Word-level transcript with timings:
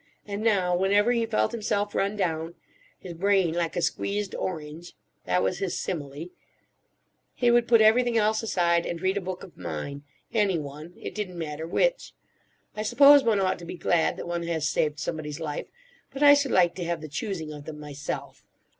And 0.25 0.41
now, 0.41 0.75
whenever 0.75 1.11
he 1.11 1.27
felt 1.27 1.51
himself 1.51 1.93
run 1.93 2.15
down—his 2.15 3.13
brain 3.13 3.53
like 3.53 3.75
a 3.75 3.83
squeezed 3.83 4.33
orange 4.33 4.93
(that 5.25 5.43
was 5.43 5.59
his 5.59 5.77
simile)—he 5.77 7.51
would 7.51 7.67
put 7.67 7.81
everything 7.81 8.17
else 8.17 8.41
aside 8.41 8.87
and 8.87 8.99
read 8.99 9.15
a 9.17 9.21
book 9.21 9.43
of 9.43 9.55
mine—any 9.55 10.57
one: 10.57 10.95
it 10.97 11.13
didn't 11.13 11.37
matter 11.37 11.67
which. 11.67 12.13
I 12.75 12.81
suppose 12.81 13.23
one 13.23 13.39
ought 13.39 13.59
to 13.59 13.65
be 13.65 13.77
glad 13.77 14.17
that 14.17 14.27
one 14.27 14.41
has 14.47 14.67
saved 14.67 14.97
somebody's 14.99 15.39
life; 15.39 15.67
but 16.09 16.23
I 16.23 16.33
should 16.33 16.49
like 16.51 16.73
to 16.77 16.83
have 16.83 17.01
the 17.01 17.07
choosing 17.07 17.53
of 17.53 17.65
them 17.65 17.79
myself. 17.79 18.43